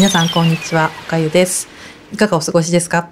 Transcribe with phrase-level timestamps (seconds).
[0.00, 1.68] 皆さんこんにちは、おかゆです。
[2.10, 3.10] いかがお過ごしですか？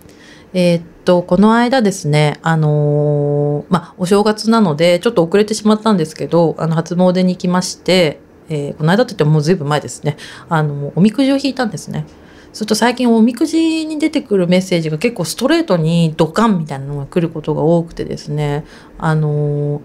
[0.54, 10.16] えーっと、この間ですね、あのーまあ、お正月なので、ちょっと遅れてしまったんですけど、あの、初詣に行きまして、えーこの間といってももうずいぶん前ですね、
[10.48, 12.06] あの、おみくじを引いたんですね。
[12.54, 18.64] すると最近おみくじに出てくるメッセージが結構ストレートにドカンみたいなのが来ることが多くてですね、
[18.96, 19.82] あの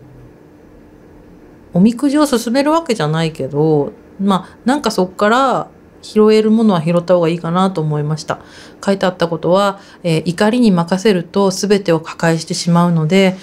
[1.73, 3.91] おみくじを進めるわけじゃないけど、
[4.21, 5.69] まあ、なんかそこから
[6.03, 8.39] 拾えるものは拾った方がいいかなと思いました。
[8.85, 13.37] 書いてあったことは、えー怒りに任せると全てを破壊してしまうので、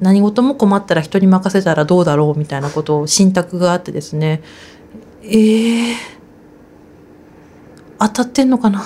[0.00, 4.42] 何事も困ったら人に任せたらどうだろうみたいなことを信託があってですね、
[5.22, 5.94] えー、
[7.98, 8.80] 当たってんのかな？
[8.80, 8.82] っ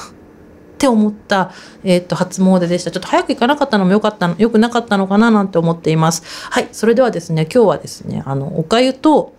[0.77, 1.53] て思った、
[1.85, 2.91] えっと初詣でした。
[2.91, 6.23] ちょっと早く行かなかったのもよかったの、よくなかったのかななんて思っています。
[6.51, 9.33] はい、それではですね、今日はですね、あの、おかゆと、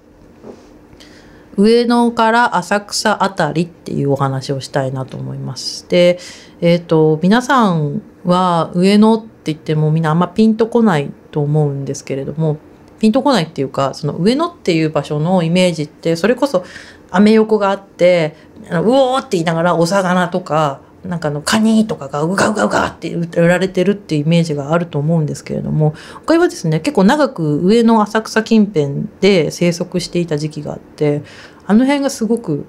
[1.58, 5.88] 上野から浅草あたりっていうお話をしたいなと思います。
[5.90, 6.20] で、
[6.62, 12.58] えっ、と、皆さんは上野って言ってもみんなあんまピンとこないと思うんですけれども、
[13.00, 16.66] ピンとこないっていうか、その上野っていう場所のイメージって、それこそ
[17.12, 18.36] アメ横があって、
[18.70, 25.94] あのうおーって言いながらお魚とか、なんかのカニとかがうがうがうがって売られてるっていうイメージがあると思うんですけれども、
[26.26, 31.22] 他はですね、結構長く上野浅草近辺で生息していた時期があって、
[31.68, 32.66] あの辺がすごく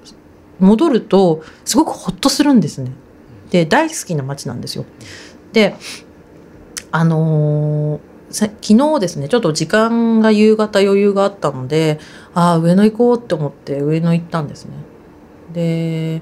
[0.59, 2.91] 戻るとすごくホッとするんですね。
[3.51, 4.85] で、大好きな街なんですよ。
[5.53, 5.75] で、
[6.91, 11.99] あのー昨日ですね、ちょっと時間が夕方余裕があったので、
[12.33, 14.73] ああ、上野行こうって思って上野行ったんですね。
[15.53, 16.21] で、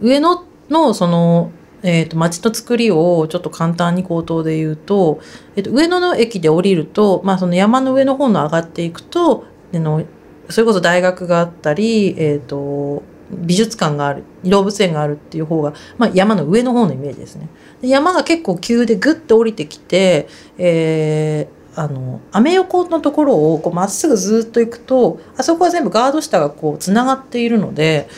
[0.00, 1.50] 上野のその、
[1.82, 5.20] えー、と街の作りをちょっと簡単に口頭で言うと、
[5.56, 10.04] えー、と上野の駅で降りると、まあ、その山の上の方の上がっていくとあの
[10.48, 17.48] それこそ大学があったり、えー、と美術館がある動物園があるっていう方が、まあ、山の上の方のイメージですね。
[17.80, 28.08] で山が結構急でグッと降りてきて、えーあのアメ横のところをこうまっすぐずっと行くとあそこは全部ガード下がこうつながっているので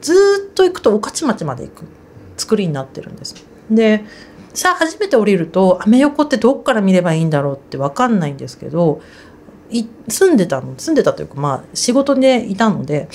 [0.00, 1.84] ずっと行くと御徒町まで行く
[2.38, 3.34] 作りになってるんです。
[3.70, 4.04] で
[4.54, 9.02] さあ初めて降りるとアメ横ってどっから見ればいいんだろうって分かんないんですけど
[10.08, 10.74] 住んでたの？
[10.76, 13.08] 住んでたというかまあ仕事でいたので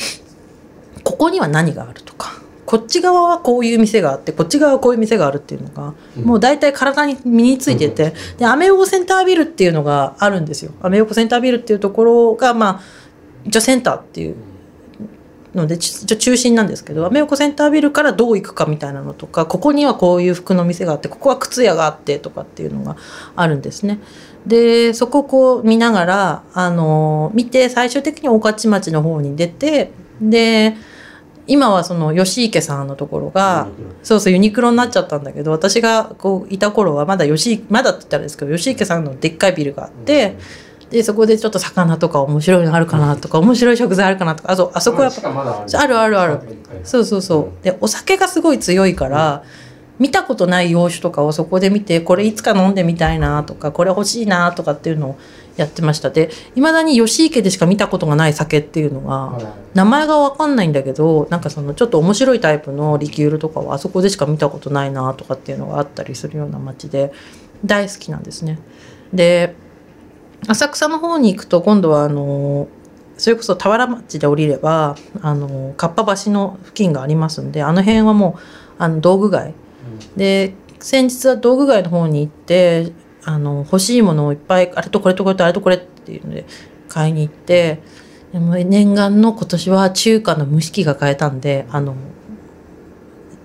[1.04, 10.72] ここには何があるとかこっち側はこういう店があってこっち側はこういう店があるっていうのが、もう大体体に身についてて、でアメ横センタービルっていうのがあるんですよ。
[10.82, 12.82] アメ横センタービルっていうところがまあ
[13.44, 14.36] 一応センターっていう
[15.56, 22.96] のでち一応中心なんですけどアメ横センタービルからどう行くかみたいなのとかここにはこういう服の店があってここは靴屋があってとかっていうのが
[23.36, 24.00] あるんですね。
[24.46, 29.92] でそこをこう見ながらあの見て最終的に御徒町の方に出て
[30.22, 30.76] で
[31.48, 33.68] 今はその吉池さんのところが
[34.04, 40.38] そうそうユニクロになっちゃったんだけど私がこういた頃はまだ吉まだって言ったらですけど吉池さんのでっかいビルがあって。
[40.92, 45.98] でそこでちょっと魚とか面白いのあるかなとか面白い食材あるかなとかあそうあそこやっぱある。
[45.98, 46.40] あるある
[46.84, 47.64] そうそうそう。
[47.64, 49.44] でお酒がすごい強いから、
[50.00, 55.20] 見たことない洋酒とかをそこで見てこれいつか飲んでみたいなとかこれ欲しいなとかっていうのを
[55.58, 56.10] やってました。
[56.10, 59.38] でいまだに吉池でしか見たことがない酒っていうのが
[59.76, 67.14] 名前が分かんないんだけどなんかそのちょっと面白いタイプのリキュールとかはあそこでしか見たことないなとかっていうのがあったりするような街で
[67.64, 68.58] 大好きなんですね。
[69.14, 69.56] で
[70.48, 72.68] 浅草の方に行くと今度はあの
[73.18, 78.42] それこそ田原町で降りればあのかっぱ橋の付近がありますんであの辺はもう
[78.80, 79.54] あの道具街。
[80.16, 82.92] で先日は道具街の方に行って
[83.24, 86.46] あの欲しいものをいっぱいあれとこれとこれとあれとこれっていうので
[86.90, 87.82] 買いに行って
[88.32, 91.96] でも念願の今年は中華の蒸し器が買えたんであの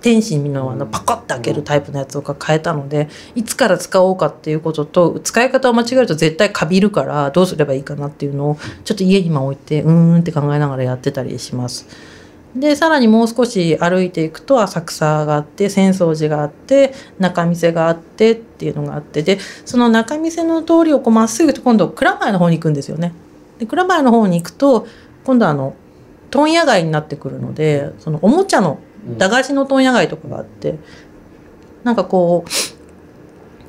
[0.02, 11.86] 天津のあのパカッて開けるタイプのやつが買えたのでいつから使おうかっていうことと使い方を間違えると絶対かびるからどうすればいいかなっていうのをちょっと家に今置いてうーんって考えながらやってたりします。
[12.54, 23.12] でさらにもう少し歩いていくと浅草があって浅草寺があって仲見世があってっていうのがあってでその仲見世の通りをこうまっすぐと今度蔵前の方に行くんですよね。
[23.58, 24.86] で蔵前の方に行くと
[25.24, 25.74] 今度あの
[26.30, 28.78] 問屋街になってくるのでそのおもちゃの
[29.18, 30.78] 駄菓子の問屋街とかがあって
[31.84, 32.50] なんかこう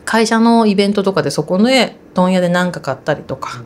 [0.05, 3.63] 会社のイベントとかでそこの絵問屋で何か買ったりとか。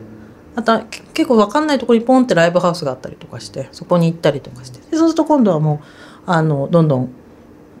[0.54, 0.82] あと
[1.14, 4.80] 結構分かんないところにポンってライブハウスがあったりとかしてそこに行ったりとかして。
[4.90, 5.80] でそうすると今度はも
[6.26, 7.08] うあのどんどん、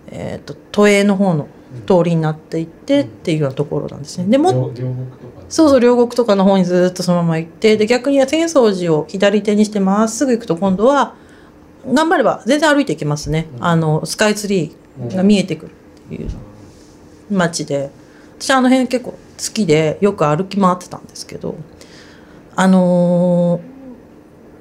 [0.08, 1.48] えー、と都営の方の
[1.86, 4.26] 通りになっていってっていうようなところなんですね。
[4.26, 4.72] でも
[5.48, 11.14] そうそう両国とかの方にずっとそのまま行ってで逆に浅草寺を左手にしてまっすぐ行くと今度は
[11.86, 16.30] 頑張れば全然歩いていけますね、あのスカイツリーが見えてくるっていう
[17.30, 17.90] 街で。
[18.42, 19.18] 私あの辺結構好
[19.54, 21.54] きでよく歩き回ってたんですけど
[22.56, 23.60] あの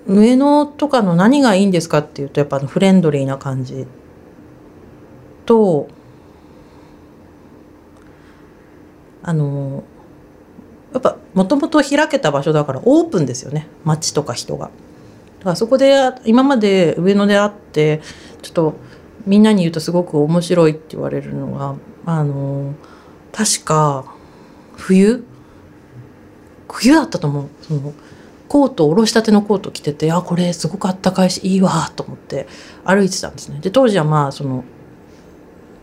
[0.08, 3.88] ー、上野とかの何がいいんですかっていうとやっぱフレンドリーな感じ。
[5.48, 5.88] と
[9.24, 9.84] あの
[10.94, 13.68] やっぱもともと開けた場所だからオープンですよね。
[13.84, 14.70] 街とか人が。
[15.42, 18.02] だからそこで今まで上野であって
[18.42, 18.74] ちょっと
[19.26, 22.74] みんなに言うとすごく面白いって言われるのがあの
[23.32, 24.06] 確か
[24.76, 25.24] 冬？
[26.70, 27.94] 冬だったと思うその
[28.48, 32.48] コートおろしたてのコート着ててあこれすごくあったかいしいいわと思って
[32.84, 33.60] 歩いてたんですね。
[33.62, 34.64] で当時はまあその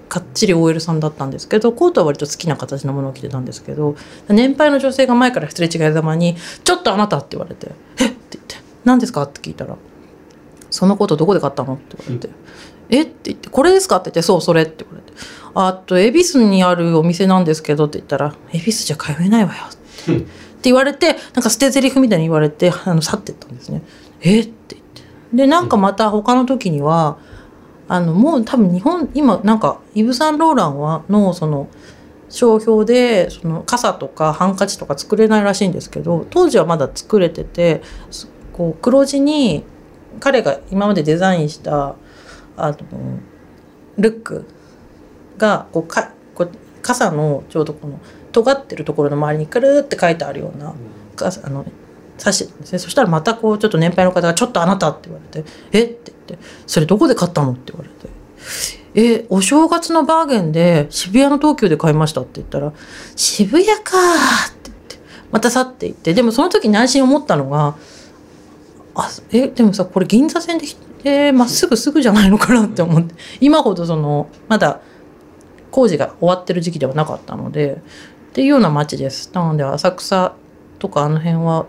[0.08, 3.94] かっちり OL さんだったんですけどコートは割と好きな形のものを着てたんですけど
[4.28, 8.07] 年配の女性が前からすれ違いざまに「ちょっとあなた」って言われて「えっ?」て言って
[8.84, 9.76] 「何ですか?」って聞いたら
[10.70, 12.30] 「そのコートどこで買ったの?」って言われて
[12.90, 13.02] 「え？
[13.02, 15.18] っ?」て言って「これですか?」って言って「そうそれ」って言われて
[15.54, 20.16] 「あと恵比寿にあるお店なんですけど」って言ったら「恵比寿じゃ通えないわよ」って。
[20.58, 23.82] って言われてなんか捨て台詞みたいに言われてあの去ってったんですね。
[24.20, 24.40] え？
[24.40, 25.02] って言って
[25.36, 27.16] でなんかまた他の時には
[27.86, 31.68] あのもう多分日本今なんかイヴ・サンローランはのその
[32.28, 37.80] 商標でその傘とかハンカチとか作れないらしいんですけど当時はまだ作れてて
[38.58, 39.64] こう黒地に
[40.18, 41.94] 彼が今までデザインした
[42.56, 42.76] あの
[43.96, 44.44] ルック
[45.38, 46.50] がこうかこう
[46.82, 48.00] 傘のちょうどこの
[48.32, 50.74] 尖ってるところの周りにくるって書いてあるような
[51.14, 51.64] 傘あの
[52.18, 55.84] 刺してたんですねそしたらまたこうちょっと年配の方が「ちょっとあなた」って言われて「え？
[55.84, 58.08] っ?」て言って「それどこで買ったの?」って言われて
[59.22, 62.72] 「えお正月のバーゲンで渋谷の東急で買いました」って言ったら
[63.14, 63.72] 「渋谷か」
[64.50, 64.96] って言って
[65.30, 67.76] また去っていってでもその時内心思ったのが
[69.00, 70.58] 「あえでもさこれ銀座線
[71.04, 74.80] でまっすぐすぐじゃないのかな」って思って今ほどそのまだ
[75.70, 77.80] 工事が終わってる時期ではなかったので
[78.30, 79.30] っていうような街です。
[79.32, 80.34] なので浅草
[80.80, 81.66] とかあの辺は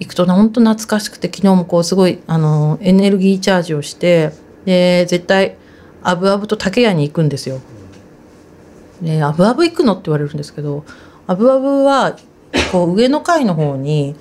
[0.00, 4.32] 行くと本当懐かしくて昨日もこうすごいあのエネルギーチャージをして
[4.64, 5.56] で絶対
[6.02, 7.60] アブアブと竹屋に行くんですよ。
[9.02, 10.84] でアブアブ行くのって言われるんですけど
[11.26, 12.16] アブアブは
[12.72, 14.16] こう上の階の方に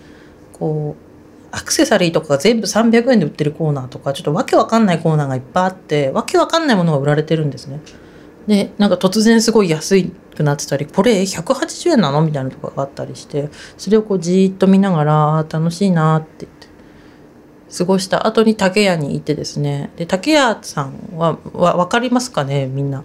[0.53, 1.06] こう
[1.51, 7.79] アクセサリーとかが全部300円で売ってるコーナーとかちょっとわけわかんないコーナーがいっぱいあってわけわかんないものが売られてるんですね。
[8.47, 10.01] でなんか突然すごい安
[10.35, 12.21] くなってたりこれ180円なの？
[12.21, 16.67] みたいなとこがあったりしてそれをこうじーっと見ながら楽しいなって言って
[17.77, 19.89] 過ごした後に竹屋に行ってですね。
[19.97, 22.67] で竹屋さんはわ分かりますかね？
[22.67, 23.03] みんな。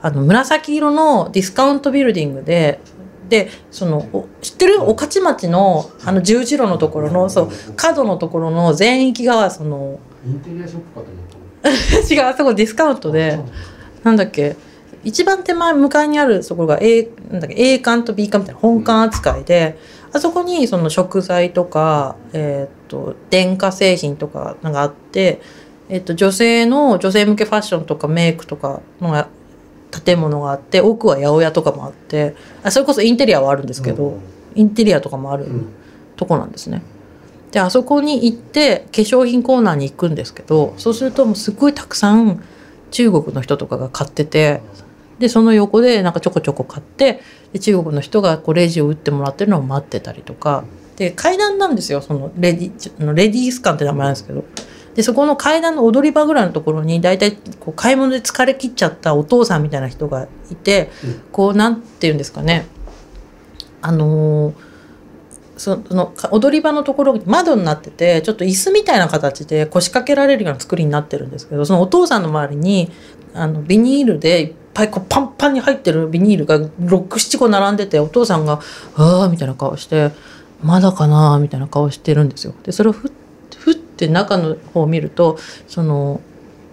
[0.00, 2.80] あの紫色のディスカウントビルディングで
[3.28, 4.78] でその知ってる？
[4.80, 9.98] 御徒町のあの十字路のところのそう角のところの全域がその
[12.10, 13.38] 違うあそこディスカウントで
[14.02, 14.24] なんだ。
[14.24, 14.56] っけ？
[15.02, 19.78] 一番手前向かいにあるところが A, なんだっけ？A 館と B 館みたいな本館扱いで、
[20.12, 25.40] あそこにその食材とか、えー、と電化製品とかがあって、
[25.90, 29.10] えー、と女性の女性向けファッションとかメイクとかの
[30.02, 34.20] 建物があって奥は八百屋とかもあってあそれこそインテリアはあるんですけど、うん、
[34.54, 35.46] インテリアとかもある
[36.16, 36.82] とこなんですね。
[37.50, 42.42] であそこに行って化粧品コーナーに行くんですけどそうするともうすごいたくさん
[42.90, 44.60] 中国の人とかが買ってて
[45.20, 47.20] でその横でなんかちょこちょこ買って
[47.52, 50.64] で中国の人がこうレジを打ってもらってるのを待ってたりとか。
[50.96, 54.44] で階段なんですよそのレディレディース館って名前なんですけど
[54.94, 60.90] でそこの階段の踊り場ぐらいのところに大体こう買い物で疲れ切っちゃったお父さんみたいな人がいて、
[61.32, 62.66] こうなんて言うんですかね
[63.82, 64.74] あのー
[65.56, 72.90] その踊り場のところに窓になっててちょっと椅子みたいな形で腰掛けられるような作りになってるんですけどそのお父さんの周りに
[73.34, 78.60] あのビニールでいっぱいこうパンパンに入ってるビニールが67個並んでてお父さんが
[78.96, 80.10] 「ああ」みたいな顔して
[80.62, 82.54] 「まだかな」みたいな顔してるんですよ。
[82.64, 83.12] でそれをふふ
[83.94, 86.20] って中の方を見るとその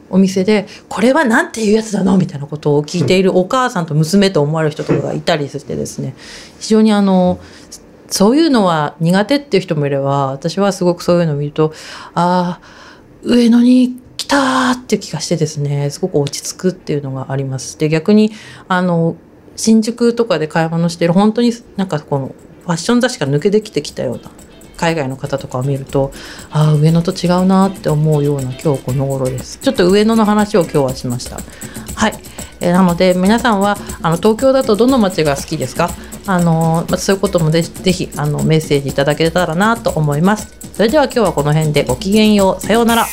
[0.10, 6.16] お店で「これは何ていうやつなの?」みたいなことを聞いているお母さんと娘と思われる人とかがいたりしてですね
[6.60, 7.40] 非常にあの
[8.10, 11.72] そういうのは苦手っていう人もいれば私はすごくそういうのを見ると
[12.14, 12.82] ああ
[13.24, 17.78] 上野に来たっていう気がしてですねすごく落ち着くっていうのがあります。
[17.78, 18.32] で逆に
[18.68, 19.16] あの
[19.56, 24.32] 新宿とかで買い物してる本当になんかこのファッション雑誌から抜けてきてきたような
[24.82, 26.12] 海外の方とかを見ると
[26.50, 29.60] ああ上野と違うなって思うような今日この頃です。
[29.60, 31.38] ちょっと上野の話を今日はしました。
[31.96, 32.14] はい、
[32.62, 35.92] えー、なので皆さんはあの東京だとどの街が好きですか？
[36.26, 40.58] あのまあ、そういうこともぜひあのメッセージいただけたらなと思います。
[40.74, 42.62] それでは今日はこの辺でごきげんよう。
[42.62, 43.06] さようなら。